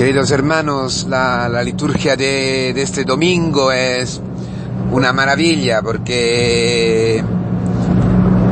Queridos 0.00 0.30
hermanos, 0.30 1.06
la, 1.10 1.46
la 1.50 1.62
liturgia 1.62 2.16
de, 2.16 2.70
este 2.70 3.04
domingo 3.04 3.70
es 3.70 4.18
una 4.92 5.12
maravilla 5.12 5.82
porque, 5.82 7.22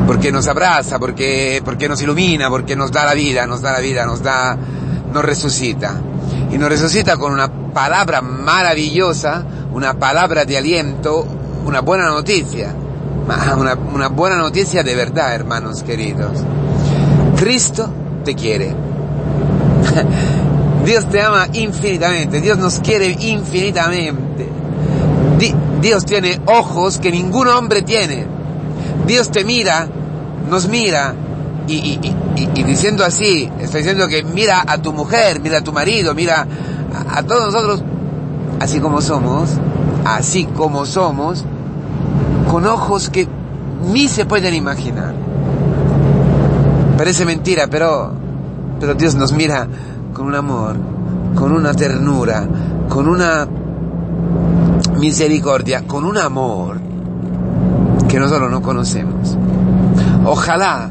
porque 0.05 0.31
nos 0.31 0.47
abraza, 0.47 0.99
porque, 0.99 1.59
porque 1.65 1.89
nos 1.89 2.03
ilumina, 2.03 2.51
porque 2.51 2.75
nos 2.75 2.91
da 2.91 3.03
la 3.03 3.15
vida, 3.15 3.47
nos 3.47 3.63
da 3.63 3.71
la 3.71 3.79
vida, 3.79 4.05
nos 4.05 4.21
da, 4.21 4.55
nos 5.11 5.25
resucita. 5.25 5.99
Y 6.51 6.59
nos 6.59 6.69
resucita 6.69 7.17
con 7.17 7.33
una 7.33 7.51
palabra 7.73 8.21
maravillosa, 8.21 9.43
una 9.73 9.95
palabra 9.95 10.45
de 10.45 10.55
aliento, 10.55 11.25
una 11.65 11.79
buena 11.79 12.05
noticia. 12.09 12.75
Una, 13.57 13.73
una 13.73 14.09
buena 14.09 14.37
noticia 14.37 14.83
de 14.83 14.93
verdad, 14.93 15.33
hermanos 15.33 15.81
queridos. 15.81 16.43
Cristo 17.37 17.91
te 18.23 18.35
quiere. 18.35 18.75
Dios 20.89 21.07
te 21.07 21.21
ama 21.21 21.47
infinitamente, 21.53 22.41
Dios 22.41 22.57
nos 22.57 22.79
quiere 22.79 23.15
infinitamente. 23.19 24.49
Dios 25.79 26.03
tiene 26.03 26.41
ojos 26.47 26.97
que 26.97 27.11
ningún 27.11 27.47
hombre 27.47 27.83
tiene. 27.83 28.25
Dios 29.05 29.29
te 29.29 29.43
mira, 29.43 29.87
nos 30.49 30.67
mira, 30.67 31.13
y, 31.67 31.99
diciendo 32.63 33.05
así, 33.05 33.47
está 33.59 33.77
diciendo 33.77 34.07
que 34.07 34.23
mira 34.23 34.63
a 34.65 34.79
tu 34.79 34.91
mujer, 34.91 35.39
mira 35.41 35.59
a 35.59 35.61
tu 35.61 35.71
marido, 35.71 36.15
mira 36.15 36.47
a, 36.91 37.19
a 37.19 37.21
todos 37.21 37.53
nosotros, 37.53 37.83
así 38.59 38.79
como 38.79 38.99
somos, 38.99 39.51
así 40.05 40.45
como 40.45 40.87
somos, 40.87 41.45
con 42.49 42.65
ojos 42.65 43.11
que 43.11 43.27
ni 43.91 44.07
se 44.07 44.25
pueden 44.25 44.55
imaginar. 44.55 45.13
Parece 46.97 47.25
mentira, 47.25 47.67
pero, 47.67 48.11
pero 48.79 48.95
Dios 48.95 49.13
nos 49.13 49.33
mira 49.33 49.67
con 50.19 50.27
un 50.27 50.35
amor, 50.35 50.75
con 51.33 51.53
una 51.53 51.73
ternura, 51.73 52.45
con 52.89 53.07
una 53.07 53.47
misericordia, 54.97 55.83
con 55.87 56.03
un 56.03 56.17
amor 56.17 56.77
que 58.09 58.19
nosotros 58.19 58.51
no 58.51 58.61
conocemos. 58.61 59.37
Ojalá 60.25 60.89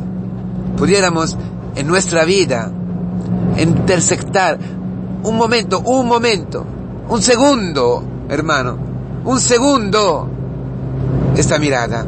pudiéramos 0.79 1.37
en 1.77 1.87
nuestra 1.87 2.25
vida 2.25 2.73
intersectar 3.59 4.59
un 5.23 5.37
momento, 5.37 5.81
un 5.81 6.09
momento, 6.09 6.65
un 7.11 7.21
segundo, 7.21 8.03
hermano, 8.31 8.79
un 9.27 9.41
segundo, 9.41 10.27
esta 11.37 11.59
mirada 11.59 12.07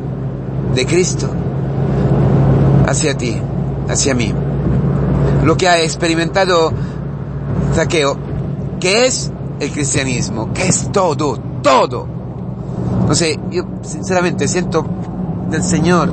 de 0.74 0.86
Cristo 0.86 1.28
hacia 2.86 3.14
ti, 3.14 3.36
hacia 3.90 4.14
mí. 4.14 4.32
Lo 5.44 5.56
que 5.56 5.68
ha 5.68 5.80
experimentado 5.80 6.72
Zaqueo, 7.74 8.16
que 8.80 9.06
es 9.06 9.30
el 9.60 9.70
cristianismo, 9.70 10.52
que 10.52 10.66
es 10.66 10.90
todo, 10.92 11.36
todo. 11.62 12.06
No 13.06 13.14
sé, 13.14 13.38
yo 13.50 13.64
sinceramente 13.82 14.48
siento 14.48 14.84
del 15.50 15.62
Señor 15.62 16.12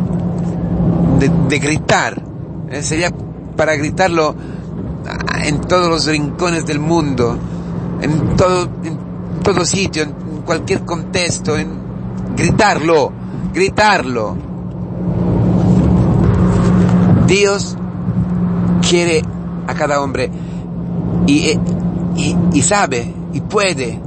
de, 1.19 1.59
gritar, 1.59 2.22
eh, 2.69 2.83
sería 2.83 3.11
para 3.55 3.75
gritarlo 3.75 4.36
en 5.44 5.61
todos 5.61 5.89
los 5.89 6.05
rincones 6.05 6.66
del 6.66 6.80
mundo, 6.80 7.38
en 8.02 8.36
todo, 8.36 8.69
en 8.83 8.97
todo 9.44 9.66
sitio, 9.66 10.03
en 10.03 10.11
cualquier 10.45 10.81
contexto, 10.86 11.58
en 11.58 11.69
gritarlo, 12.36 13.11
gritarlo. 13.53 14.36
Dios 17.27 17.77
quiere 18.88 19.21
a 19.67 19.73
cada 19.73 20.02
hombre 20.02 20.31
y, 21.28 21.59
y, 22.16 22.36
y 22.53 22.61
sabe 22.64 23.14
y 23.33 23.42
puede 23.42 24.00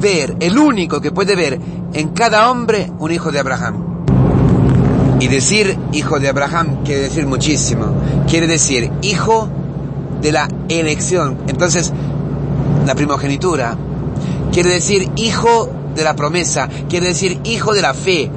ver, 0.00 0.36
el 0.40 0.58
único 0.58 1.00
que 1.00 1.10
puede 1.10 1.34
ver 1.34 1.58
en 1.92 2.08
cada 2.10 2.50
hombre 2.50 2.92
un 2.98 3.10
hijo 3.10 3.32
de 3.32 3.40
Abraham. 3.40 3.96
Y 5.18 5.28
decir 5.28 5.78
hijo 5.92 6.20
de 6.20 6.28
Abraham 6.28 6.84
quiere 6.84 7.02
decir 7.02 7.26
muchísimo. 7.26 7.86
Quiere 8.28 8.46
decir 8.46 8.90
hijo 9.00 9.48
de 10.20 10.30
la 10.30 10.48
elección. 10.68 11.38
Entonces, 11.46 11.92
la 12.84 12.94
primogenitura. 12.94 13.76
Quiere 14.52 14.70
decir 14.70 15.10
hijo 15.16 15.70
de 15.94 16.04
la 16.04 16.14
promesa. 16.14 16.68
Quiere 16.88 17.08
decir 17.08 17.40
hijo 17.44 17.72
de 17.72 17.82
la 17.82 17.94
fe. 17.94 18.30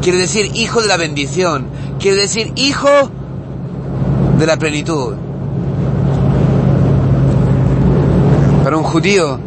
Quiere 0.00 0.18
decir 0.18 0.52
hijo 0.54 0.80
de 0.82 0.88
la 0.88 0.96
bendición. 0.96 1.66
Quiere 1.98 2.18
decir 2.18 2.52
hijo 2.54 2.88
de 4.38 4.46
la 4.46 4.56
plenitud. 4.56 5.14
Un 8.74 8.82
judío, 8.82 9.38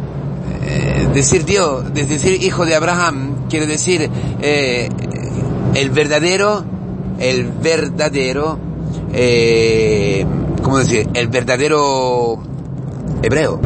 eh, 0.62 1.08
decir 1.12 1.44
Dios, 1.44 1.92
decir 1.92 2.42
hijo 2.42 2.64
de 2.64 2.74
Abraham, 2.74 3.46
quiere 3.50 3.66
decir 3.66 4.10
eh, 4.40 4.88
el 5.74 5.90
verdadero, 5.90 6.64
el 7.18 7.44
verdadero, 7.44 8.58
eh, 9.12 10.24
¿cómo 10.62 10.78
decir? 10.78 11.08
El 11.12 11.28
verdadero 11.28 12.42
hebreo. 13.22 13.60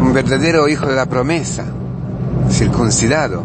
Un 0.00 0.12
verdadero 0.12 0.68
hijo 0.68 0.86
de 0.86 0.94
la 0.94 1.06
promesa, 1.06 1.64
circuncidado. 2.48 3.42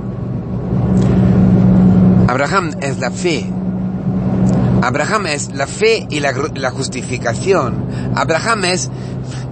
Abraham 2.27 2.71
es 2.81 2.99
la 2.99 3.09
fe. 3.09 3.49
Abraham 4.83 5.25
es 5.25 5.53
la 5.53 5.65
fe 5.65 6.05
y 6.09 6.19
la, 6.19 6.33
la 6.53 6.69
justificación. 6.69 7.85
Abraham 8.15 8.65
es, 8.65 8.91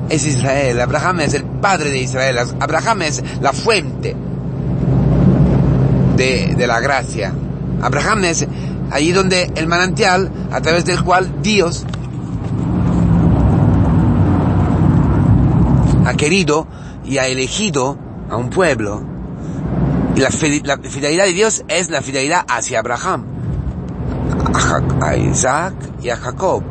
es 0.09 0.25
Israel. 0.25 0.79
Abraham 0.81 1.21
es 1.21 1.33
el 1.33 1.43
padre 1.43 1.91
de 1.91 1.99
Israel. 1.99 2.37
Abraham 2.59 3.03
es 3.03 3.23
la 3.41 3.53
fuente 3.53 4.15
de, 6.15 6.55
de 6.55 6.67
la 6.67 6.79
gracia. 6.79 7.33
Abraham 7.81 8.25
es 8.25 8.47
allí 8.91 9.11
donde 9.11 9.51
el 9.55 9.67
manantial 9.67 10.31
a 10.51 10.61
través 10.61 10.85
del 10.85 11.03
cual 11.03 11.41
Dios 11.41 11.85
ha 16.05 16.13
querido 16.13 16.67
y 17.03 17.17
ha 17.17 17.27
elegido 17.27 17.97
a 18.29 18.37
un 18.37 18.49
pueblo. 18.49 19.03
Y 20.15 20.21
la, 20.21 20.29
fidelidad 20.29 21.25
de 21.25 21.33
Dios 21.33 21.63
es 21.67 21.89
la 21.89 22.01
fidelidad 22.01 22.45
hacia 22.47 22.79
Abraham, 22.79 23.25
a 25.01 25.15
Isaac 25.17 25.73
y 26.01 26.09
a 26.09 26.15
Jacob. 26.15 26.63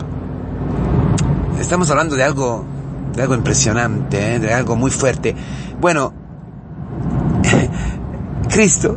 Estamos 1.61 1.91
hablando 1.91 2.17
de 2.17 2.25
algo, 2.25 2.65
de 3.15 3.23
algo 3.23 3.35
impresionante, 3.35 4.35
¿eh? 4.35 4.39
de 4.39 4.53
algo 4.53 4.77
muy 4.77 4.91
fuerte. 4.91 5.35
Bueno, 5.81 6.13
Cristo 8.49 8.97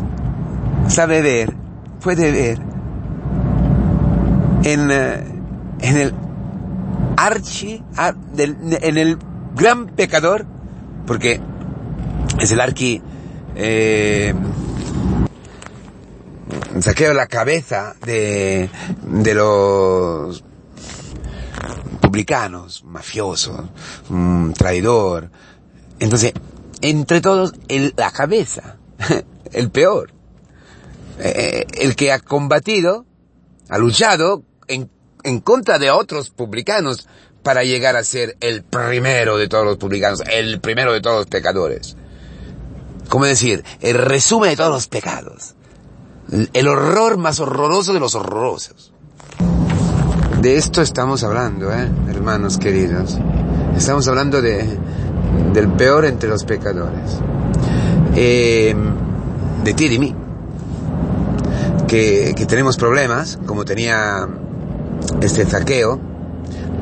sabe 0.87 1.21
ver, 1.21 1.53
puede 2.01 2.31
ver 2.31 2.59
en, 4.63 4.91
en 4.91 5.97
el 5.97 6.13
archi, 7.17 7.83
en 8.37 8.97
el 8.97 9.17
gran 9.55 9.87
pecador, 9.87 10.45
porque 11.05 11.41
es 12.39 12.51
el 12.51 12.61
arqui, 12.61 13.01
eh, 13.55 14.33
saqueo 16.79 17.13
la 17.13 17.27
cabeza 17.27 17.95
de, 18.05 18.69
de 19.03 19.33
los 19.33 20.43
publicanos, 22.17 22.83
mafiosos, 22.83 23.61
un 24.09 24.51
traidor. 24.57 25.29
Entonces, 25.99 26.33
entre 26.81 27.21
todos, 27.21 27.53
la 27.95 28.09
cabeza, 28.09 28.77
el 29.51 29.69
peor, 29.69 30.11
eh, 31.19 31.67
el 31.73 31.95
que 31.95 32.11
ha 32.11 32.17
combatido, 32.19 33.05
ha 33.69 33.77
luchado 33.77 34.41
en, 34.67 34.89
en 35.21 35.41
contra 35.41 35.77
de 35.77 35.91
otros 35.91 36.31
publicanos 36.31 37.07
para 37.43 37.63
llegar 37.63 37.95
a 37.95 38.03
ser 38.03 38.35
el 38.39 38.63
primero 38.63 39.37
de 39.37 39.47
todos 39.47 39.65
los 39.65 39.77
publicanos, 39.77 40.23
el 40.27 40.59
primero 40.59 40.93
de 40.93 41.01
todos 41.01 41.17
los 41.17 41.27
pecadores. 41.27 41.97
¿Cómo 43.09 43.25
decir? 43.25 43.63
El 43.79 43.99
resumen 43.99 44.49
de 44.49 44.57
todos 44.57 44.71
los 44.71 44.87
pecados. 44.87 45.53
El 46.53 46.67
horror 46.67 47.17
más 47.17 47.39
horroroso 47.39 47.93
de 47.93 47.99
los 47.99 48.15
horrorosos. 48.15 48.91
De 50.41 50.55
esto 50.55 50.83
estamos 50.83 51.23
hablando, 51.23 51.73
¿eh? 51.73 51.89
hermanos 52.09 52.59
queridos. 52.59 53.17
Estamos 53.75 54.07
hablando 54.07 54.39
de, 54.39 54.77
del 55.51 55.67
peor 55.69 56.05
entre 56.05 56.29
los 56.29 56.43
pecadores. 56.43 57.17
Eh, 58.15 58.75
de 59.63 59.73
ti 59.73 59.85
y 59.85 59.89
de 59.89 59.99
mí. 59.99 60.15
Que, 61.87 62.35
que 62.35 62.45
tenemos 62.45 62.77
problemas, 62.77 63.39
como 63.47 63.65
tenía 63.65 64.27
este 65.21 65.43
zaqueo, 65.45 65.99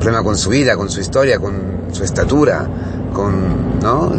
problema 0.00 0.22
con 0.22 0.36
su 0.36 0.50
vida, 0.50 0.76
con 0.76 0.90
su 0.90 1.00
historia, 1.00 1.38
con 1.38 1.54
su 1.92 2.04
estatura, 2.04 2.68
con, 3.14 3.80
¿no? 3.80 4.12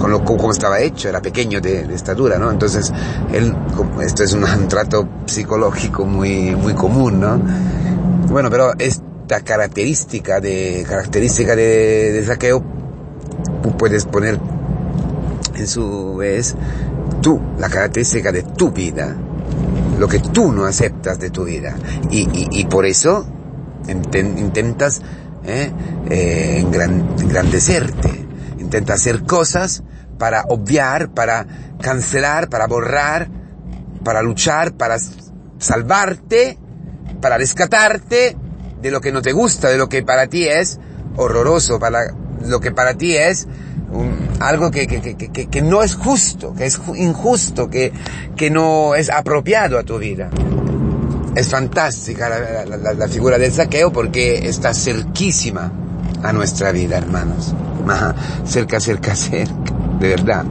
Con 0.00 0.10
lo, 0.10 0.24
cómo 0.24 0.52
estaba 0.52 0.80
hecho, 0.80 1.10
era 1.10 1.20
pequeño 1.20 1.60
de, 1.60 1.86
de, 1.86 1.94
estatura, 1.94 2.38
¿no? 2.38 2.50
Entonces, 2.50 2.90
él, 3.30 3.54
esto 4.00 4.24
es 4.24 4.32
un, 4.32 4.44
un 4.58 4.68
trato 4.68 5.06
psicológico 5.26 6.06
muy, 6.06 6.56
muy 6.56 6.72
común, 6.72 7.20
¿no? 7.20 7.38
Bueno, 8.30 8.48
pero 8.48 8.72
esta 8.78 9.40
característica 9.42 10.40
de, 10.40 10.86
característica 10.88 11.56
de, 11.56 12.12
de 12.12 12.24
saqueo 12.24 12.62
puedes 13.76 14.04
poner 14.06 14.38
en 15.54 15.66
su 15.66 16.16
vez 16.16 16.54
tú, 17.20 17.40
la 17.58 17.68
característica 17.68 18.32
de 18.32 18.42
tu 18.42 18.70
vida, 18.70 19.14
lo 19.98 20.08
que 20.08 20.20
tú 20.20 20.52
no 20.52 20.64
aceptas 20.64 21.18
de 21.18 21.30
tu 21.30 21.44
vida. 21.44 21.74
Y, 22.10 22.64
por 22.66 22.86
eso 22.86 23.26
intentas 23.88 25.00
eh, 25.44 25.72
eh, 26.08 26.64
engrandecerte, 27.20 28.26
intentas 28.58 29.00
hacer 29.00 29.24
cosas 29.24 29.82
para 30.18 30.44
obviar, 30.48 31.10
para 31.10 31.46
cancelar, 31.80 32.48
para 32.48 32.66
borrar, 32.66 33.28
para 34.04 34.22
luchar, 34.22 34.72
para 34.74 34.98
salvarte, 35.58 36.58
para 37.20 37.38
rescatarte 37.38 38.36
de 38.80 38.90
lo 38.90 39.00
que 39.00 39.12
no 39.12 39.22
te 39.22 39.32
gusta, 39.32 39.68
de 39.68 39.76
lo 39.76 39.88
que 39.88 40.02
para 40.02 40.26
ti 40.26 40.48
es 40.48 40.78
horroroso, 41.16 41.78
para 41.78 42.14
lo 42.46 42.60
que 42.60 42.70
para 42.70 42.94
ti 42.94 43.16
es 43.16 43.46
algo 44.38 44.70
que, 44.70 44.86
que, 44.86 45.16
que, 45.16 45.48
que, 45.48 45.62
no 45.62 45.82
es 45.82 45.94
justo, 45.94 46.54
que 46.54 46.64
es 46.64 46.80
injusto, 46.96 47.68
que, 47.68 47.92
no 48.50 48.94
es 48.94 49.10
apropiado 49.10 49.78
a 49.78 49.82
tu 49.82 49.98
vida. 49.98 50.30
Es 51.34 51.48
fantástica 51.48 52.28
la, 52.28 53.08
figura 53.08 53.38
del 53.38 53.52
saqueo 53.52 53.92
porque 53.92 54.48
está 54.48 54.74
cerquísima 54.74 55.72
a 56.22 56.32
nuestra 56.32 56.72
vida, 56.72 56.98
hermanos. 56.98 57.54
cerca, 58.44 58.80
cerca, 58.80 59.14
cerca, 59.14 59.74
de 59.98 60.08
verdad. 60.08 60.44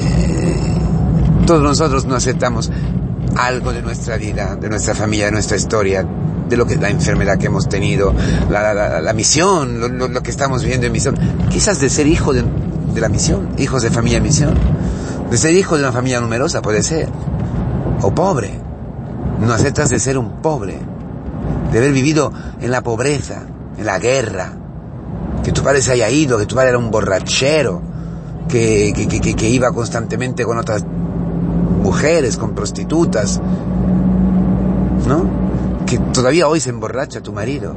Eh, 0.00 0.56
todos 1.46 1.62
nosotros 1.62 2.06
no 2.06 2.14
aceptamos 2.14 2.70
algo 3.36 3.72
de 3.72 3.82
nuestra 3.82 4.16
vida, 4.16 4.56
de 4.56 4.68
nuestra 4.68 4.94
familia, 4.94 5.26
de 5.26 5.32
nuestra 5.32 5.56
historia, 5.56 6.06
de 6.48 6.56
lo 6.56 6.66
que 6.66 6.76
la 6.76 6.90
enfermedad 6.90 7.38
que 7.38 7.46
hemos 7.46 7.68
tenido, 7.68 8.14
la, 8.50 9.12
misión, 9.14 9.98
lo, 9.98 10.22
que 10.22 10.30
estamos 10.30 10.62
viviendo 10.62 10.86
en 10.86 10.92
misión, 10.92 11.16
quizás 11.50 11.80
de 11.80 11.88
ser 11.88 12.06
hijo 12.06 12.32
de, 12.32 12.44
la 12.96 13.08
misión, 13.08 13.48
hijos 13.58 13.82
de 13.82 13.90
familia 13.90 14.18
en 14.18 14.24
misión, 14.24 14.54
de 15.30 15.36
ser 15.36 15.54
hijo 15.54 15.76
de 15.76 15.82
una 15.82 15.92
familia 15.92 16.20
numerosa 16.20 16.62
puede 16.62 16.82
ser, 16.82 17.08
o 18.02 18.14
pobre, 18.14 18.60
no 19.40 19.52
aceptas 19.52 19.90
de 19.90 19.98
ser 19.98 20.18
un 20.18 20.42
pobre, 20.42 20.78
de 21.72 21.78
haber 21.78 21.92
vivido 21.92 22.32
en 22.60 22.70
la 22.70 22.82
pobreza, 22.82 23.42
en 23.76 23.86
la 23.86 23.98
guerra, 23.98 24.52
que 25.42 25.52
tu 25.52 25.62
padre 25.62 25.82
se 25.82 25.92
haya 25.92 26.08
ido, 26.08 26.38
que 26.38 26.46
tu 26.46 26.54
padre 26.54 26.70
era 26.70 26.78
un 26.78 26.90
borrachero, 26.90 27.82
que, 28.48 28.92
que, 28.94 29.34
que 29.34 29.48
iba 29.48 29.72
constantemente 29.72 30.44
con 30.44 30.58
otras 30.58 30.84
mujeres, 31.94 32.36
con 32.36 32.56
prostitutas, 32.56 33.40
¿no? 35.06 35.24
que 35.86 35.98
todavía 36.12 36.48
hoy 36.48 36.58
se 36.58 36.70
emborracha 36.70 37.20
tu 37.20 37.32
marido, 37.32 37.72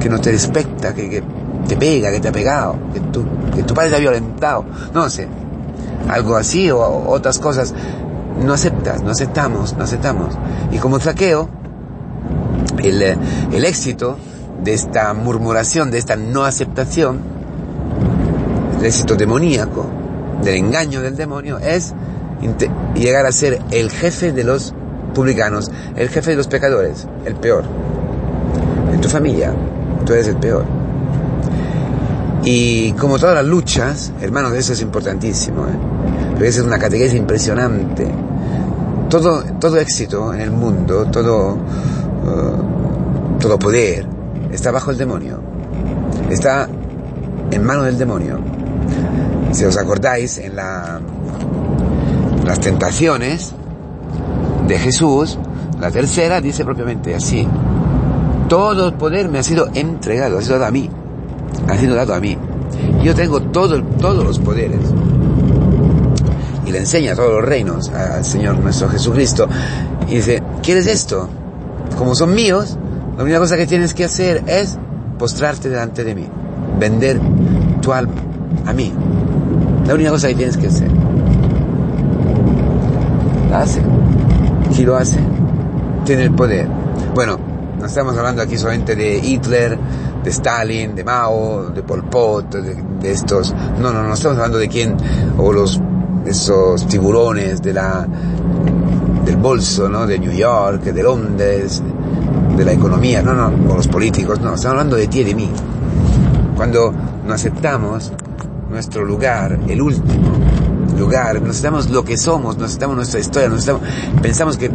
que 0.00 0.08
no 0.08 0.20
te 0.20 0.32
respecta, 0.32 0.92
que, 0.92 1.22
te 1.68 1.76
pega, 1.76 2.10
que 2.10 2.18
te 2.18 2.28
ha 2.28 2.32
pegado, 2.32 2.76
que 2.92 2.98
tu, 2.98 3.24
que 3.54 3.62
tu 3.62 3.74
padre 3.74 3.90
te 3.90 3.96
ha 3.96 4.00
violentado, 4.00 4.64
no 4.92 5.08
sé, 5.08 5.28
algo 6.08 6.34
así 6.34 6.68
o, 6.68 6.80
otras 7.08 7.38
cosas, 7.38 7.72
no 8.44 8.52
aceptas, 8.52 9.02
no 9.04 9.12
aceptamos, 9.12 9.76
no 9.76 9.84
aceptamos. 9.84 10.36
Y 10.72 10.78
como 10.78 10.98
saqueo, 10.98 11.48
el, 12.78 13.02
el 13.02 13.64
éxito 13.64 14.16
de 14.64 14.74
esta 14.74 15.14
murmuración, 15.14 15.92
de 15.92 15.98
esta 15.98 16.16
no 16.16 16.44
aceptación, 16.44 17.20
el 18.80 18.86
éxito 18.86 19.14
demoníaco, 19.14 19.86
del 20.42 20.56
engaño 20.56 21.02
del 21.02 21.14
demonio, 21.14 21.58
es 21.58 21.94
llegar 22.94 23.26
a 23.26 23.32
ser 23.32 23.60
el 23.70 23.90
jefe 23.90 24.32
de 24.32 24.44
los 24.44 24.74
publicanos, 25.14 25.70
el 25.96 26.08
jefe 26.08 26.30
de 26.30 26.36
los 26.36 26.48
pecadores, 26.48 27.06
el 27.24 27.34
peor. 27.34 27.64
En 28.92 29.00
tu 29.00 29.08
familia, 29.08 29.52
tú 30.04 30.12
eres 30.12 30.28
el 30.28 30.36
peor. 30.36 30.64
Y 32.44 32.92
como 32.92 33.18
todas 33.18 33.34
las 33.34 33.44
luchas, 33.44 34.12
hermanos, 34.20 34.52
eso 34.54 34.72
es 34.72 34.80
importantísimo. 34.80 35.66
¿eh? 35.66 36.46
es 36.46 36.58
una 36.60 36.78
categoría 36.78 37.14
impresionante. 37.14 38.06
Todo, 39.10 39.42
todo 39.58 39.78
éxito 39.78 40.32
en 40.32 40.40
el 40.40 40.50
mundo, 40.50 41.06
todo, 41.06 41.54
uh, 41.54 43.38
todo 43.38 43.58
poder, 43.58 44.06
está 44.52 44.70
bajo 44.70 44.90
el 44.90 44.98
demonio. 44.98 45.40
Está 46.30 46.68
en 47.50 47.64
manos 47.64 47.86
del 47.86 47.98
demonio. 47.98 48.38
Si 49.52 49.64
os 49.64 49.76
acordáis, 49.78 50.38
en 50.38 50.56
la, 50.56 51.00
las 52.48 52.60
tentaciones, 52.60 53.52
de 54.66 54.78
Jesús, 54.78 55.38
la 55.78 55.90
tercera 55.90 56.40
dice 56.40 56.64
propiamente 56.64 57.14
así, 57.14 57.46
todo 58.48 58.88
el 58.88 58.94
poder 58.94 59.28
me 59.28 59.38
ha 59.38 59.42
sido 59.42 59.68
entregado, 59.74 60.38
ha 60.38 60.42
sido 60.42 60.54
dado 60.54 60.68
a 60.68 60.70
mí, 60.70 60.88
ha 61.68 61.76
sido 61.76 61.94
dado 61.94 62.14
a 62.14 62.20
mí. 62.20 62.38
Yo 63.02 63.14
tengo 63.14 63.42
todo, 63.42 63.82
todos 63.82 64.24
los 64.24 64.38
poderes. 64.38 64.80
Y 66.64 66.72
le 66.72 66.78
enseña 66.78 67.14
todos 67.14 67.32
los 67.32 67.44
reinos 67.44 67.90
al 67.90 68.24
Señor 68.24 68.58
nuestro 68.58 68.88
Jesucristo. 68.88 69.46
Y 70.08 70.16
dice, 70.16 70.42
¿quieres 70.62 70.86
esto? 70.86 71.28
Como 71.98 72.14
son 72.14 72.34
míos, 72.34 72.78
la 73.18 73.24
única 73.24 73.40
cosa 73.40 73.58
que 73.58 73.66
tienes 73.66 73.92
que 73.92 74.04
hacer 74.04 74.42
es 74.46 74.78
postrarte 75.18 75.68
delante 75.68 76.02
de 76.02 76.14
mí, 76.14 76.26
vender 76.78 77.20
tu 77.82 77.92
alma 77.92 78.14
a 78.64 78.72
mí. 78.72 78.90
La 79.86 79.94
única 79.94 80.10
cosa 80.10 80.28
que 80.28 80.34
tienes 80.34 80.56
que 80.56 80.68
hacer. 80.68 80.97
La 83.50 83.60
hace 83.60 83.82
si 84.72 84.84
lo 84.84 84.96
hace, 84.96 85.18
tiene 86.04 86.24
el 86.24 86.32
poder. 86.32 86.68
Bueno, 87.14 87.38
no 87.78 87.86
estamos 87.86 88.16
hablando 88.16 88.42
aquí 88.42 88.56
solamente 88.56 88.94
de 88.94 89.18
Hitler, 89.18 89.78
de 90.22 90.30
Stalin, 90.30 90.94
de 90.94 91.04
Mao, 91.04 91.70
de 91.70 91.82
Pol 91.82 92.04
Pot, 92.04 92.54
de, 92.54 93.10
estos. 93.10 93.54
No, 93.80 93.92
no, 93.92 94.02
no 94.02 94.14
estamos 94.14 94.36
hablando 94.36 94.58
de 94.58 94.68
quién, 94.68 94.96
o 95.36 95.52
los, 95.52 95.80
esos 96.26 96.86
tiburones 96.86 97.62
de 97.62 97.72
la, 97.72 98.06
del 99.24 99.36
bolso, 99.36 99.88
¿no? 99.88 100.06
De 100.06 100.18
New 100.18 100.32
York, 100.32 100.82
de 100.82 101.02
Londres, 101.02 101.82
de 102.56 102.64
la 102.64 102.72
economía, 102.72 103.22
no, 103.22 103.34
no, 103.34 103.72
o 103.72 103.76
los 103.76 103.88
políticos, 103.88 104.40
no, 104.40 104.54
estamos 104.54 104.66
hablando 104.66 104.96
de 104.96 105.08
ti 105.08 105.20
y 105.20 105.24
de 105.24 105.34
mí. 105.34 105.50
Cuando 106.56 106.92
no 107.26 107.34
aceptamos 107.34 108.12
nuestro 108.70 109.04
lugar, 109.04 109.58
el 109.68 109.80
último, 109.80 110.32
lugar, 110.98 111.40
necesitamos 111.40 111.88
lo 111.90 112.04
que 112.04 112.16
somos, 112.16 112.56
necesitamos 112.56 112.96
nuestra 112.96 113.20
historia, 113.20 113.48
necesitamos, 113.48 113.82
pensamos 114.20 114.56
que, 114.56 114.70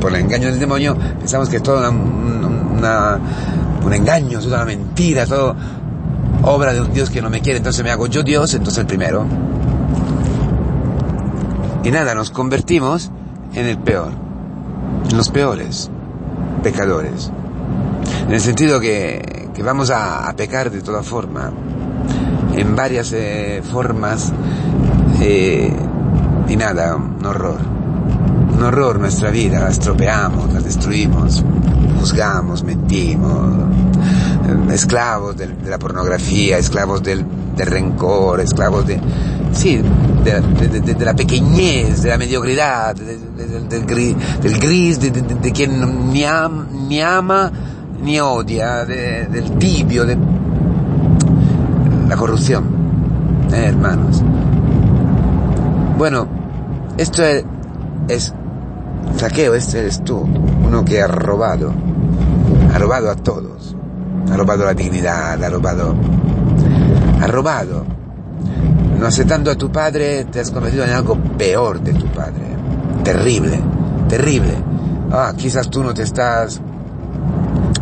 por 0.00 0.14
el 0.14 0.22
engaño 0.22 0.48
del 0.48 0.58
demonio, 0.58 0.96
pensamos 1.18 1.48
que 1.48 1.56
es 1.56 1.62
todo 1.62 1.90
una, 1.90 3.18
un 3.84 3.92
engaño, 3.92 4.38
es 4.38 4.46
una 4.46 4.64
mentira, 4.64 5.26
todo 5.26 5.56
obra 6.42 6.72
de 6.72 6.80
un 6.80 6.92
Dios 6.92 7.10
que 7.10 7.20
no 7.20 7.30
me 7.30 7.40
quiere, 7.40 7.58
entonces 7.58 7.82
me 7.82 7.90
hago 7.90 8.06
yo 8.06 8.22
Dios, 8.22 8.54
entonces 8.54 8.78
el 8.78 8.86
primero. 8.86 9.26
Y 11.82 11.90
nada, 11.90 12.14
nos 12.14 12.30
convertimos 12.30 13.10
en 13.54 13.66
el 13.66 13.78
peor, 13.78 14.12
en 15.10 15.16
los 15.16 15.30
peores 15.30 15.90
pecadores. 16.62 17.30
En 18.26 18.34
el 18.34 18.40
sentido 18.40 18.80
que, 18.80 19.50
que 19.54 19.62
vamos 19.62 19.90
a, 19.90 20.28
a 20.28 20.32
pecar 20.34 20.70
de 20.70 20.82
toda 20.82 21.02
forma, 21.02 21.52
en 22.56 22.74
varias 22.74 23.12
eh, 23.12 23.62
formas 23.62 24.32
eh, 25.20 25.72
y 26.48 26.56
nada, 26.56 26.96
un 26.96 27.24
horror. 27.24 27.58
Un 28.54 28.62
horror 28.62 28.98
nuestra 28.98 29.30
vida, 29.30 29.60
la 29.60 29.68
estropeamos, 29.68 30.52
la 30.52 30.60
destruimos, 30.60 31.44
juzgamos, 31.98 32.64
mentimos, 32.64 33.66
esclavos 34.72 35.36
de, 35.36 35.48
la 35.68 35.78
pornografía, 35.78 36.58
esclavos 36.58 37.02
del, 37.02 37.24
rencor, 37.56 38.40
esclavos 38.40 38.86
de, 38.86 39.00
sí, 39.52 39.80
de, 40.24 41.04
la 41.04 41.14
pequeñez, 41.14 42.02
de 42.02 42.10
la 42.10 42.18
mediocridad, 42.18 42.94
del, 42.94 43.86
gris, 43.86 44.16
del 44.40 44.58
gris, 44.58 45.00
de, 45.00 45.52
quien 45.52 46.12
ni, 46.12 46.24
ni 46.88 47.00
ama 47.00 47.52
ni 48.02 48.20
odia, 48.20 48.84
del 48.84 49.58
tibio, 49.58 50.06
de 50.06 50.16
la 52.08 52.16
corrupción, 52.16 52.64
eh, 53.52 53.64
hermanos. 53.66 54.22
Bueno, 55.96 56.26
esto 56.98 57.22
es, 58.08 58.34
saqueo, 59.16 59.54
este 59.54 59.78
eres 59.80 60.04
tú, 60.04 60.18
uno 60.18 60.84
que 60.84 61.00
ha 61.00 61.06
robado, 61.06 61.72
ha 62.74 62.78
robado 62.78 63.10
a 63.10 63.16
todos, 63.16 63.74
ha 64.30 64.36
robado 64.36 64.66
la 64.66 64.74
dignidad, 64.74 65.42
ha 65.42 65.48
robado, 65.48 65.94
ha 67.20 67.26
robado. 67.26 67.84
No 68.98 69.06
aceptando 69.06 69.50
a 69.50 69.54
tu 69.54 69.72
padre, 69.72 70.24
te 70.24 70.40
has 70.40 70.50
convertido 70.50 70.84
en 70.84 70.90
algo 70.90 71.16
peor 71.38 71.80
de 71.80 71.94
tu 71.94 72.06
padre. 72.06 72.44
Terrible, 73.02 73.58
terrible. 74.08 74.54
Ah, 75.10 75.32
quizás 75.36 75.70
tú 75.70 75.82
no 75.82 75.94
te 75.94 76.02
estás, 76.02 76.60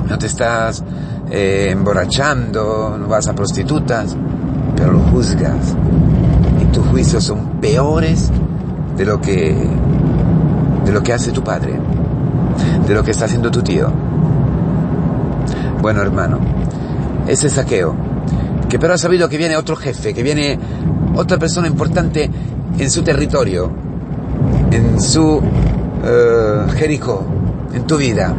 no 0.09 0.19
te 0.19 0.27
estás 0.27 0.85
eh, 1.31 1.69
emborrachando, 1.71 2.97
no 2.97 3.09
vas 3.09 3.27
a 3.27 3.35
prostitutas, 3.35 4.17
pero 4.77 4.93
lo 4.93 5.01
juzgas 5.01 5.75
tus 6.75 6.87
juicios 6.89 7.23
son 7.23 7.54
peores 7.65 8.31
de 8.95 9.07
lo 9.07 9.23
que 9.23 9.57
de 10.85 10.93
lo 10.93 11.03
que 11.03 11.15
hace 11.15 11.33
tu 11.33 11.43
padre, 11.43 11.73
de 12.87 12.95
lo 12.95 13.03
que 13.03 13.13
está 13.13 13.25
haciendo 13.25 13.51
tu 13.51 13.63
tío. 13.63 13.91
Bueno, 15.81 16.03
hermano, 16.03 16.41
ese 17.27 17.49
saqueo 17.49 17.97
que 18.69 18.79
pero 18.79 18.93
ha 18.93 18.99
sabido 18.99 19.31
que 19.31 19.39
viene 19.39 19.57
otro 19.57 19.77
jefe, 19.77 20.13
que 20.13 20.23
viene 20.23 20.59
otra 21.17 21.39
persona 21.39 21.67
importante 21.67 22.31
en 22.79 22.91
su 22.91 23.03
territorio, 23.03 23.71
en 24.71 25.01
su 25.01 25.37
uh, 25.37 26.71
Jericó, 26.77 27.25
en 27.73 27.87
tu 27.87 27.97
vida. 27.97 28.35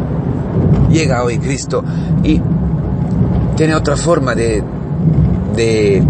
Llega 0.92 1.24
hoy 1.24 1.40
Cristo 1.40 1.84
y 2.24 2.40
tiene 3.56 3.74
otra 3.74 3.96
forma 3.96 4.36
de, 4.36 4.64
de, 5.56 6.04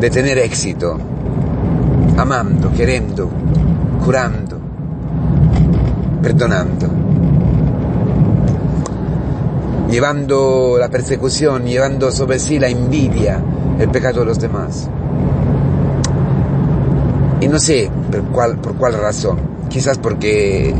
de 0.00 0.10
tener 0.10 0.38
éxito, 0.38 0.96
amando, 2.16 2.70
queriendo, 2.72 3.28
curando, 4.04 4.58
perdonando, 6.22 6.88
llevando 9.90 10.76
la 10.78 10.88
persecución, 10.88 11.64
llevando 11.64 12.12
sobre 12.12 12.38
sí 12.38 12.60
la 12.60 12.68
envidia, 12.68 13.42
el 13.78 13.88
pecado 13.90 14.20
de 14.20 14.26
los 14.26 14.38
demás. 14.38 14.88
Y 17.40 17.48
no 17.48 17.58
sé 17.58 17.90
por 18.10 18.22
cuál, 18.26 18.58
por 18.58 18.74
cuál 18.76 18.94
razón. 18.94 19.38
Quizás 19.68 19.98
porque, 19.98 20.74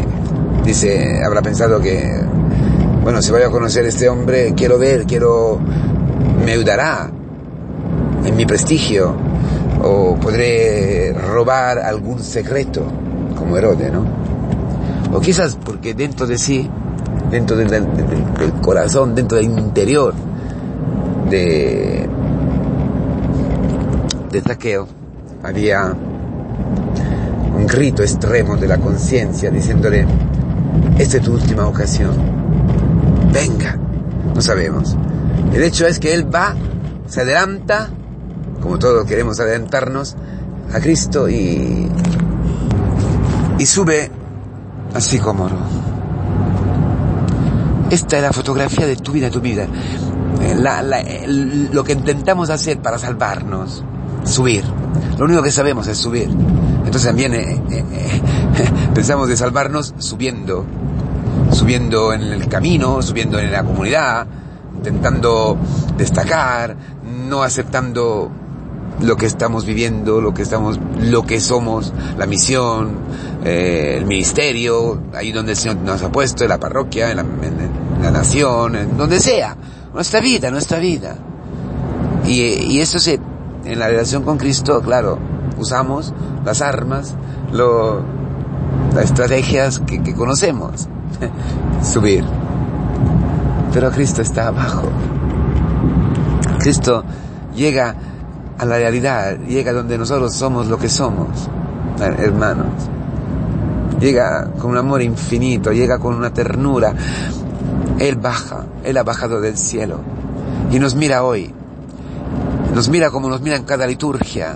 dice, 0.64 1.22
habrá 1.24 1.42
pensado 1.42 1.80
que, 1.80 2.20
bueno, 3.02 3.20
si 3.20 3.32
voy 3.32 3.42
a 3.42 3.50
conocer 3.50 3.84
a 3.84 3.88
este 3.88 4.08
hombre, 4.08 4.54
quiero 4.56 4.78
ver, 4.78 5.06
quiero, 5.06 5.58
me 6.44 6.52
ayudará 6.52 7.10
mi 8.36 8.46
prestigio, 8.46 9.14
o 9.82 10.16
podré 10.16 11.12
robar 11.12 11.78
algún 11.78 12.20
secreto, 12.20 12.82
como 13.36 13.56
Herodes, 13.56 13.92
¿no? 13.92 14.04
O 15.12 15.20
quizás 15.20 15.56
porque 15.56 15.94
dentro 15.94 16.26
de 16.26 16.38
sí, 16.38 16.68
dentro 17.30 17.56
del, 17.56 17.86
corazón, 18.62 19.14
dentro 19.14 19.38
del 19.38 19.46
interior 19.46 20.14
de, 21.30 22.08
de 24.32 24.86
había 25.42 25.94
un 27.56 27.66
grito 27.66 28.02
extremo 28.02 28.56
de 28.56 28.66
la 28.66 28.78
conciencia 28.78 29.50
diciéndole, 29.50 30.06
esta 30.98 31.16
es 31.16 31.22
tu 31.22 31.32
última 31.32 31.66
ocasión, 31.66 32.12
venga, 33.32 33.78
no 34.34 34.40
sabemos. 34.40 34.96
El 35.52 35.62
hecho 35.62 35.86
es 35.86 35.98
que 35.98 36.12
él 36.12 36.32
va, 36.32 36.54
se 37.06 37.22
adelanta, 37.22 37.90
como 38.68 38.78
todos 38.78 39.06
queremos 39.06 39.40
adelantarnos, 39.40 40.14
a 40.74 40.78
Cristo 40.78 41.26
y, 41.26 41.88
y 43.58 43.64
sube 43.64 44.10
al 44.92 45.00
sicómoro. 45.00 45.56
Esta 47.88 48.18
es 48.18 48.22
la 48.22 48.30
fotografía 48.30 48.86
de 48.86 48.96
tu 48.96 49.12
vida, 49.12 49.30
tu 49.30 49.40
vida. 49.40 49.66
La, 50.58 50.82
lo 50.82 51.82
que 51.82 51.94
intentamos 51.94 52.50
hacer 52.50 52.82
para 52.82 52.98
salvarnos, 52.98 53.82
subir. 54.24 54.64
Lo 55.16 55.24
único 55.24 55.42
que 55.42 55.50
sabemos 55.50 55.86
es 55.86 55.96
subir. 55.96 56.28
Entonces 56.28 57.04
también 57.04 57.32
eh, 57.32 57.62
eh, 57.70 57.84
eh, 57.90 58.22
pensamos 58.94 59.30
de 59.30 59.36
salvarnos 59.38 59.94
subiendo, 59.96 60.66
subiendo 61.52 62.12
en 62.12 62.20
el 62.20 62.46
camino, 62.48 63.00
subiendo 63.00 63.38
en 63.38 63.50
la 63.50 63.64
comunidad, 63.64 64.26
intentando 64.76 65.56
destacar, 65.96 66.76
no 67.26 67.42
aceptando 67.42 68.30
lo 69.00 69.16
que 69.16 69.26
estamos 69.26 69.64
viviendo, 69.64 70.20
lo 70.20 70.34
que 70.34 70.42
estamos, 70.42 70.78
lo 71.00 71.24
que 71.24 71.40
somos, 71.40 71.92
la 72.16 72.26
misión, 72.26 72.98
eh, 73.44 73.94
el 73.96 74.06
ministerio, 74.06 75.00
ahí 75.14 75.32
donde 75.32 75.52
el 75.52 75.58
Señor 75.58 75.78
nos 75.78 76.02
ha 76.02 76.10
puesto, 76.10 76.44
en 76.44 76.50
la 76.50 76.58
parroquia, 76.58 77.10
en 77.10 77.16
la, 77.18 78.10
nación, 78.10 78.76
en 78.76 78.96
donde 78.96 79.20
sea, 79.20 79.56
nuestra 79.92 80.20
vida, 80.20 80.50
nuestra 80.50 80.78
vida. 80.78 81.16
Y, 82.26 82.40
y 82.40 82.80
eso 82.80 82.98
se, 82.98 83.20
en 83.64 83.78
la 83.78 83.88
relación 83.88 84.24
con 84.24 84.38
Cristo, 84.38 84.80
claro, 84.80 85.18
usamos 85.58 86.12
las 86.44 86.60
armas, 86.62 87.14
lo, 87.52 88.02
las 88.94 89.04
estrategias 89.04 89.80
que, 89.80 90.02
que 90.02 90.14
conocemos. 90.14 90.88
Subir. 91.82 92.24
Pero 93.72 93.90
Cristo 93.90 94.22
está 94.22 94.48
abajo. 94.48 94.88
Cristo 96.58 97.04
llega 97.54 97.94
a 98.58 98.64
la 98.64 98.76
realidad, 98.76 99.38
llega 99.46 99.72
donde 99.72 99.96
nosotros 99.96 100.34
somos 100.34 100.66
lo 100.66 100.78
que 100.78 100.88
somos, 100.88 101.48
hermanos. 102.00 102.66
Llega 104.00 104.50
con 104.58 104.72
un 104.72 104.76
amor 104.76 105.02
infinito, 105.02 105.72
llega 105.72 105.98
con 105.98 106.14
una 106.14 106.32
ternura. 106.32 106.92
Él 107.98 108.16
baja, 108.16 108.64
Él 108.84 108.96
ha 108.96 109.02
bajado 109.02 109.40
del 109.40 109.56
cielo 109.56 110.00
y 110.70 110.78
nos 110.78 110.94
mira 110.94 111.22
hoy. 111.24 111.52
Nos 112.74 112.88
mira 112.88 113.10
como 113.10 113.28
nos 113.28 113.40
mira 113.40 113.56
en 113.56 113.64
cada 113.64 113.86
liturgia 113.86 114.54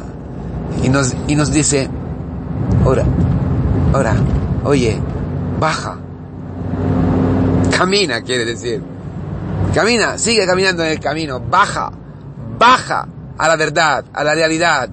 y 0.83 0.89
nos, 0.89 1.15
y 1.27 1.35
nos 1.35 1.53
dice, 1.53 1.89
ora, 2.85 3.05
ora, 3.93 4.15
oye, 4.65 5.01
baja. 5.59 5.97
Camina, 7.77 8.21
quiere 8.23 8.45
decir. 8.45 8.83
Camina, 9.75 10.19
sigue 10.19 10.45
caminando 10.45 10.85
en 10.85 10.93
el 10.93 11.01
camino, 11.01 11.41
baja, 11.41 11.91
baja 12.59 13.09
a 13.43 13.49
la 13.49 13.57
verdad, 13.57 14.05
a 14.15 14.23
la 14.23 14.37
realidad. 14.37 14.89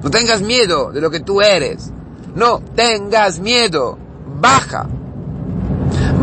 No 0.00 0.08
tengas 0.08 0.40
miedo 0.40 0.92
de 0.92 1.00
lo 1.00 1.10
que 1.10 1.18
tú 1.18 1.42
eres. 1.42 1.90
No 2.36 2.60
tengas 2.60 3.40
miedo. 3.40 3.98
Baja. 4.38 4.86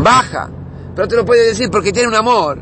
Baja. 0.02 0.48
Pero 0.96 1.08
te 1.08 1.14
lo 1.16 1.26
puede 1.26 1.48
decir 1.48 1.70
porque 1.70 1.92
tiene 1.92 2.08
un 2.08 2.14
amor. 2.14 2.58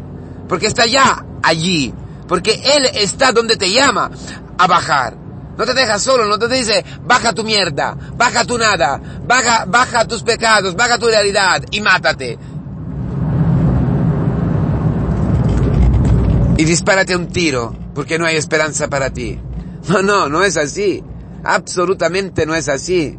Porque 0.48 0.66
está 0.66 0.86
ya 0.86 1.24
allí. 1.40 1.94
Porque 2.26 2.60
Él 2.64 2.84
está 2.94 3.30
donde 3.30 3.56
te 3.56 3.70
llama 3.70 4.10
a 4.58 4.66
bajar. 4.66 5.16
No 5.56 5.64
te 5.64 5.72
deja 5.72 6.00
solo, 6.00 6.26
no 6.26 6.36
te 6.36 6.48
dice, 6.48 6.84
baja 7.04 7.32
tu 7.32 7.44
mierda, 7.44 7.96
baja 8.16 8.44
tu 8.44 8.58
nada, 8.58 9.00
baja, 9.24 9.66
baja 9.66 10.06
tus 10.06 10.22
pecados, 10.24 10.74
baja 10.74 10.98
tu 10.98 11.06
realidad 11.06 11.62
y 11.70 11.80
mátate. 11.80 12.38
Y 16.56 16.64
dispárate 16.64 17.14
un 17.14 17.28
tiro 17.28 17.89
porque 18.00 18.18
no 18.18 18.24
hay 18.24 18.36
esperanza 18.36 18.88
para 18.88 19.10
ti. 19.10 19.38
No, 19.86 20.00
no, 20.00 20.30
no 20.30 20.42
es 20.42 20.56
así. 20.56 21.04
Absolutamente 21.44 22.46
no 22.46 22.54
es 22.54 22.70
así. 22.70 23.18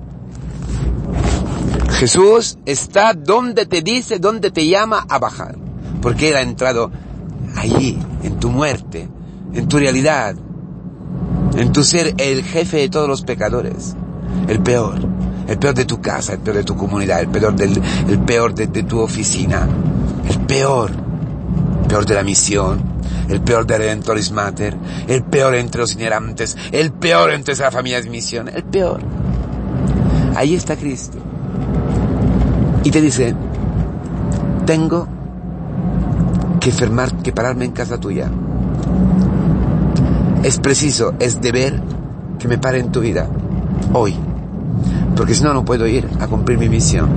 Jesús 1.92 2.58
está 2.66 3.14
donde 3.14 3.68
te 3.68 3.84
dice, 3.84 4.18
donde 4.18 4.50
te 4.50 4.66
llama 4.66 5.06
a 5.08 5.20
bajar. 5.20 5.56
Porque 6.02 6.30
Él 6.30 6.36
ha 6.36 6.42
entrado 6.42 6.90
allí, 7.56 8.00
en 8.24 8.40
tu 8.40 8.50
muerte, 8.50 9.08
en 9.54 9.68
tu 9.68 9.78
realidad, 9.78 10.36
en 11.56 11.72
tu 11.72 11.84
ser 11.84 12.16
el 12.18 12.44
jefe 12.44 12.78
de 12.78 12.90
todos 12.90 13.08
los 13.08 13.22
pecadores. 13.22 13.96
El 14.48 14.64
peor. 14.64 14.96
El 15.48 15.60
peor 15.60 15.76
de 15.76 15.86
tu 15.86 16.02
casa, 16.02 16.34
el 16.34 16.40
peor 16.40 16.58
de 16.58 16.64
tu 16.64 16.76
comunidad, 16.76 17.20
el 17.20 17.28
peor, 17.28 17.56
del, 17.56 17.80
el 18.10 18.20
peor 18.22 18.56
de, 18.56 18.66
de 18.66 18.82
tu 18.82 19.00
oficina. 19.00 19.70
El 20.28 20.40
peor. 20.48 21.11
Peor 21.92 22.06
de 22.06 22.16
la 22.16 22.24
misión 22.24 23.02
el 23.28 23.42
peor 23.42 23.66
de 23.66 23.78
Redentoris 23.78 24.32
Mater, 24.32 24.76
el 25.08 25.24
peor 25.24 25.56
entre 25.56 25.82
los 25.82 25.94
itinerantes, 25.94 26.58
el 26.72 26.94
peor 26.94 27.32
entre 27.32 27.54
la 27.56 27.70
familia 27.70 28.02
de 28.02 28.10
misión, 28.10 28.48
el 28.48 28.64
peor. 28.64 29.02
Ahí 30.36 30.56
está 30.56 30.78
Cristo. 30.78 31.18
Y 32.86 32.92
te 32.92 33.02
dice, 33.02 33.36
tengo 34.66 35.06
que, 36.62 36.72
firmar, 36.72 37.16
que 37.18 37.34
pararme 37.34 37.66
en 37.66 37.72
casa 37.72 38.00
tuya. 38.00 38.32
Es 40.44 40.60
preciso, 40.60 41.14
es 41.20 41.42
deber 41.42 41.82
que 42.40 42.48
me 42.48 42.58
pare 42.58 42.80
en 42.80 42.92
tu 42.92 43.02
vida, 43.02 43.28
hoy. 43.94 44.18
Porque 45.22 45.36
si 45.36 45.44
no, 45.44 45.54
no 45.54 45.64
puedo 45.64 45.86
ir 45.86 46.10
a 46.20 46.26
cumplir 46.26 46.58
mi 46.58 46.68
misión. 46.68 47.08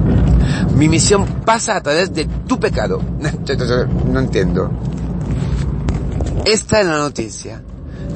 Mi 0.77 0.91
misión 0.91 1.25
pasa 1.47 1.77
a 1.77 1.83
través 1.83 2.13
de 2.13 2.27
tu 2.47 2.61
pecado. 2.61 3.01
No 4.13 4.21
entiendo. 4.21 4.71
Esta 6.45 6.83
es 6.83 6.87
la 6.87 6.99
noticia. 6.99 7.63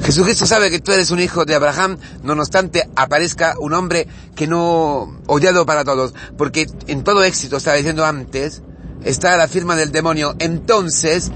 Jesucristo 0.03 0.45
sabe 0.45 0.69
que 0.69 0.77
tú 0.77 0.91
eres 0.91 1.09
un 1.09 1.19
hijo 1.19 1.43
de 1.43 1.55
Abraham, 1.55 1.97
no 2.21 2.33
obstante 2.33 2.87
aparezca 2.95 3.55
un 3.59 3.73
hombre 3.73 4.07
que 4.35 4.45
no, 4.45 5.21
odiado 5.25 5.65
para 5.65 5.83
todos, 5.83 6.13
porque 6.37 6.67
en 6.85 7.03
todo 7.03 7.23
éxito, 7.23 7.57
estaba 7.57 7.77
diciendo 7.77 8.05
antes, 8.05 8.61
está 9.03 9.35
la 9.37 9.47
firma 9.47 9.75
del 9.75 9.91
demonio. 9.91 10.35
Entonces, 10.37 11.31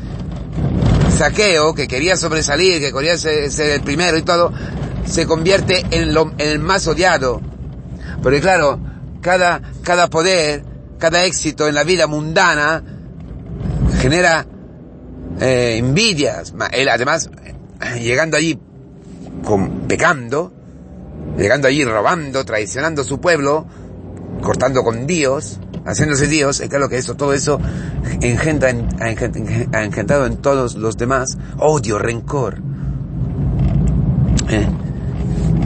Saqueo, 1.17 1.73
que 1.73 1.87
quería 1.87 2.17
sobresalir, 2.17 2.79
que 2.79 2.93
quería 2.93 3.17
ser, 3.17 3.49
el 3.71 3.81
primero 3.81 4.15
y 4.15 4.21
todo, 4.21 4.53
se 5.07 5.25
convierte 5.25 5.83
en, 5.89 6.13
lo, 6.13 6.33
en 6.37 6.49
el 6.49 6.59
más 6.59 6.85
odiado. 6.85 7.41
Porque 8.23 8.39
claro, 8.39 8.79
cada, 9.21 9.61
cada 9.83 10.09
poder, 10.09 10.63
cada 10.97 11.25
éxito 11.25 11.67
en 11.67 11.75
la 11.75 11.83
vida 11.83 12.07
mundana 12.07 12.81
genera 13.99 14.47
eh, 15.41 15.75
envidias. 15.77 16.53
Él 16.71 16.87
además, 16.87 17.29
llegando 17.99 18.37
allí 18.37 18.57
con, 19.43 19.81
pecando, 19.81 20.53
llegando 21.37 21.67
allí 21.67 21.83
robando, 21.83 22.45
traicionando 22.45 23.01
a 23.01 23.05
su 23.05 23.19
pueblo, 23.19 23.67
cortando 24.41 24.83
con 24.83 25.05
Dios, 25.05 25.59
haciéndose 25.85 26.27
Dios, 26.27 26.61
es 26.61 26.69
claro 26.69 26.87
que 26.87 26.97
eso, 26.97 27.15
todo 27.15 27.33
eso 27.33 27.59
engendra, 28.21 28.69
ha 28.99 29.83
engendrado 29.83 30.25
en 30.25 30.37
todos 30.37 30.75
los 30.75 30.95
demás 30.95 31.37
odio, 31.57 31.99
rencor. 31.99 32.61
¿Eh? 34.49 34.67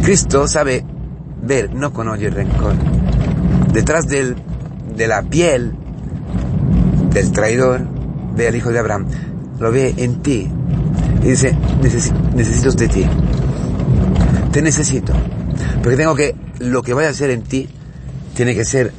Cristo 0.03 0.47
sabe 0.47 0.83
ver, 1.47 1.73
no 1.73 1.93
con 1.93 2.07
odio 2.07 2.27
y 2.27 2.31
rencor. 2.31 2.75
Detrás 3.71 4.07
del, 4.07 4.35
de 4.95 5.07
la 5.07 5.23
piel 5.23 5.73
del 7.11 7.31
traidor, 7.31 7.81
ve 8.35 8.47
al 8.47 8.55
hijo 8.55 8.71
de 8.71 8.79
Abraham, 8.79 9.07
lo 9.59 9.71
ve 9.71 9.93
en 9.97 10.21
ti. 10.21 10.49
Y 11.23 11.29
dice, 11.29 11.57
necesito 12.35 12.71
de 12.71 12.87
ti. 12.87 13.05
Te 14.51 14.61
necesito. 14.61 15.13
Porque 15.81 15.97
tengo 15.97 16.15
que, 16.15 16.35
lo 16.59 16.83
que 16.83 16.93
voy 16.93 17.05
a 17.05 17.09
hacer 17.09 17.29
en 17.31 17.43
ti, 17.43 17.69
tiene 18.35 18.53
que 18.53 18.65
ser 18.65 18.93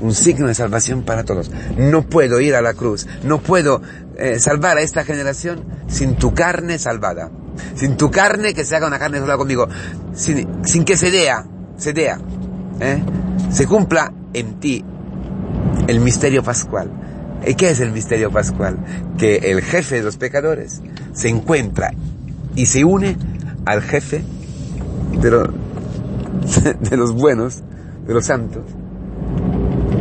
un 0.00 0.14
signo 0.14 0.46
de 0.46 0.54
salvación 0.54 1.02
para 1.02 1.24
todos. 1.24 1.50
No 1.76 2.02
puedo 2.02 2.40
ir 2.40 2.54
a 2.54 2.62
la 2.62 2.74
cruz, 2.74 3.06
no 3.24 3.40
puedo 3.40 3.82
eh, 4.16 4.38
salvar 4.38 4.78
a 4.78 4.82
esta 4.82 5.04
generación 5.04 5.64
sin 5.88 6.16
tu 6.16 6.34
carne 6.34 6.78
salvada, 6.78 7.30
sin 7.74 7.96
tu 7.96 8.10
carne 8.10 8.54
que 8.54 8.64
se 8.64 8.76
haga 8.76 8.86
una 8.86 8.98
carne 8.98 9.18
sola 9.18 9.36
conmigo, 9.36 9.68
sin, 10.14 10.64
sin 10.64 10.84
que 10.84 10.96
se 10.96 11.10
dea, 11.10 11.44
se 11.78 11.92
dea, 11.92 12.18
¿eh? 12.80 13.00
se 13.50 13.66
cumpla 13.66 14.12
en 14.34 14.60
ti 14.60 14.84
el 15.86 16.00
misterio 16.00 16.42
pascual. 16.42 16.90
¿Y 17.46 17.54
qué 17.54 17.70
es 17.70 17.80
el 17.80 17.92
misterio 17.92 18.30
pascual? 18.30 18.76
Que 19.16 19.36
el 19.36 19.62
jefe 19.62 19.96
de 19.96 20.02
los 20.02 20.16
pecadores 20.16 20.82
se 21.12 21.28
encuentra 21.28 21.92
y 22.54 22.66
se 22.66 22.84
une 22.84 23.16
al 23.64 23.80
jefe 23.80 24.24
de, 25.20 25.30
de 26.90 26.96
los 26.96 27.12
buenos, 27.12 27.62
de 28.06 28.12
los 28.12 28.26
santos, 28.26 28.64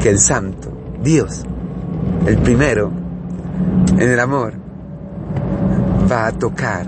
que 0.02 0.10
el 0.10 0.20
santo, 0.20 0.76
Dios, 1.04 1.44
el 2.26 2.40
primero, 2.40 2.92
en 3.98 4.10
el 4.10 4.20
amor, 4.20 4.54
va 6.12 6.28
a 6.28 6.32
tocar, 6.32 6.88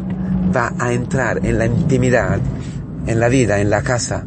va 0.56 0.74
a 0.80 0.92
entrar 0.94 1.46
en 1.46 1.60
la 1.60 1.68
intimidad, 1.68 2.40
en 3.06 3.20
la 3.20 3.30
vida, 3.30 3.60
en 3.60 3.70
la 3.70 3.84
casa 3.84 4.26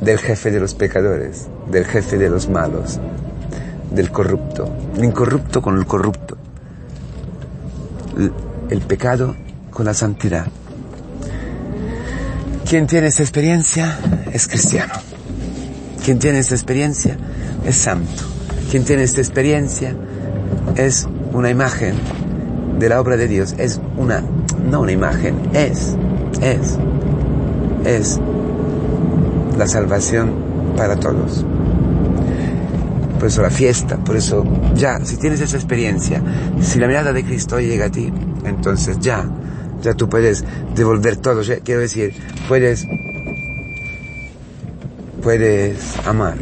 del 0.00 0.18
jefe 0.18 0.50
de 0.50 0.60
los 0.60 0.74
pecadores, 0.74 1.48
del 1.70 1.84
jefe 1.84 2.18
de 2.18 2.30
los 2.30 2.48
malos, 2.48 3.00
del 3.90 4.10
corrupto, 4.10 4.70
el 4.96 5.04
incorrupto 5.04 5.62
con 5.62 5.76
el 5.76 5.86
corrupto, 5.86 6.36
el 8.70 8.80
pecado 8.82 9.34
con 9.70 9.86
la 9.86 9.94
santidad. 9.94 10.46
Quien 12.68 12.86
tiene 12.86 13.06
esa 13.06 13.22
experiencia 13.22 13.98
es 14.32 14.46
cristiano. 14.46 14.94
Quien 16.04 16.18
tiene 16.18 16.38
esta 16.38 16.54
experiencia 16.54 17.16
es 17.64 17.76
santo. 17.76 18.24
Quien 18.70 18.84
tiene 18.84 19.04
esta 19.04 19.20
experiencia 19.20 19.94
es 20.76 21.06
una 21.32 21.50
imagen 21.50 21.94
de 22.78 22.88
la 22.88 23.00
obra 23.00 23.16
de 23.16 23.26
Dios. 23.26 23.54
Es 23.58 23.80
una, 23.96 24.22
no 24.70 24.82
una 24.82 24.92
imagen, 24.92 25.36
es, 25.54 25.96
es, 26.42 26.76
es 27.84 28.20
la 29.58 29.66
salvación 29.66 30.32
para 30.76 30.96
todos. 30.96 31.44
Por 33.18 33.26
eso 33.26 33.42
la 33.42 33.50
fiesta, 33.50 33.96
por 33.96 34.16
eso 34.16 34.44
ya, 34.74 35.04
si 35.04 35.16
tienes 35.16 35.40
esa 35.40 35.56
experiencia, 35.56 36.22
si 36.60 36.78
la 36.78 36.86
mirada 36.86 37.12
de 37.12 37.24
Cristo 37.24 37.58
llega 37.58 37.86
a 37.86 37.90
ti, 37.90 38.12
entonces 38.44 39.00
ya, 39.00 39.28
ya 39.82 39.94
tú 39.94 40.08
puedes 40.08 40.44
devolver 40.76 41.16
todo. 41.16 41.42
Quiero 41.64 41.80
decir, 41.80 42.14
puedes 42.46 42.86
puedes 45.20 45.98
amar, 46.06 46.36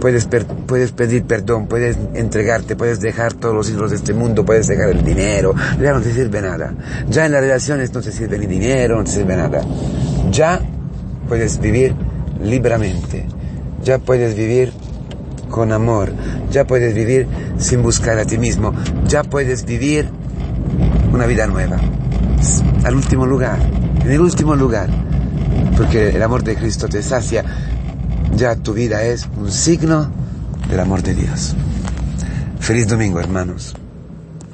puedes, 0.00 0.26
puedes 0.66 0.92
pedir 0.92 1.24
perdón, 1.24 1.66
puedes 1.66 1.98
entregarte, 2.14 2.76
puedes 2.76 3.00
dejar 3.00 3.34
todos 3.34 3.54
los 3.54 3.68
ídolos 3.68 3.90
de 3.90 3.98
este 3.98 4.14
mundo, 4.14 4.44
puedes 4.44 4.66
dejar 4.66 4.88
el 4.88 5.04
dinero, 5.04 5.54
ya 5.80 5.92
no 5.92 6.00
te 6.00 6.12
sirve 6.12 6.40
nada. 6.40 6.74
Ya 7.10 7.26
en 7.26 7.32
las 7.32 7.42
relaciones 7.42 7.92
no 7.92 8.00
te 8.00 8.10
sirve 8.10 8.38
ni 8.38 8.46
dinero, 8.46 8.96
no 8.96 9.04
te 9.04 9.10
sirve 9.10 9.36
nada. 9.36 9.60
Ya 10.30 10.60
puedes 11.28 11.60
vivir 11.60 11.94
libremente, 12.44 13.26
ya 13.82 13.98
puedes 13.98 14.36
vivir 14.36 14.72
con 15.50 15.72
amor, 15.72 16.12
ya 16.50 16.64
puedes 16.64 16.94
vivir 16.94 17.26
sin 17.58 17.82
buscar 17.82 18.18
a 18.18 18.24
ti 18.24 18.38
mismo, 18.38 18.72
ya 19.06 19.22
puedes 19.22 19.64
vivir 19.64 20.08
una 21.12 21.26
vida 21.26 21.46
nueva. 21.46 21.78
Al 22.84 22.94
último 22.94 23.26
lugar, 23.26 23.58
en 24.04 24.10
el 24.10 24.20
último 24.20 24.54
lugar, 24.56 24.88
porque 25.76 26.10
el 26.10 26.22
amor 26.22 26.44
de 26.44 26.56
Cristo 26.56 26.88
te 26.88 27.02
sacia 27.02 27.44
ya 28.36 28.56
tu 28.56 28.74
vida 28.74 29.04
es 29.04 29.28
un 29.36 29.50
signo 29.50 30.10
del 30.68 30.80
amor 30.80 31.02
de 31.02 31.14
Dios. 31.14 31.54
Feliz 32.58 32.88
domingo, 32.88 33.20
hermanos. 33.20 33.74